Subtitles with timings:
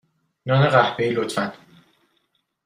[0.45, 1.53] نان قهوه ای، لطفا.